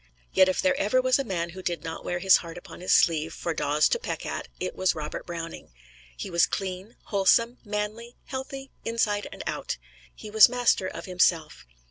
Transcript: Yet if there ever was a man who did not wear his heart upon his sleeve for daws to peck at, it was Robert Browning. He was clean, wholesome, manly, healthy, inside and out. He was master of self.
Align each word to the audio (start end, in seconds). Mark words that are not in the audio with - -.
Yet 0.33 0.49
if 0.49 0.63
there 0.63 0.75
ever 0.77 0.99
was 0.99 1.19
a 1.19 1.23
man 1.23 1.51
who 1.51 1.61
did 1.61 1.83
not 1.83 2.03
wear 2.03 2.17
his 2.17 2.37
heart 2.37 2.57
upon 2.57 2.81
his 2.81 2.91
sleeve 2.91 3.35
for 3.35 3.53
daws 3.53 3.87
to 3.89 3.99
peck 3.99 4.25
at, 4.25 4.47
it 4.59 4.75
was 4.75 4.95
Robert 4.95 5.27
Browning. 5.27 5.69
He 6.17 6.31
was 6.31 6.47
clean, 6.47 6.95
wholesome, 7.03 7.59
manly, 7.63 8.15
healthy, 8.25 8.71
inside 8.83 9.27
and 9.31 9.43
out. 9.45 9.77
He 10.15 10.31
was 10.31 10.49
master 10.49 10.87
of 10.87 11.05
self. 11.21 11.67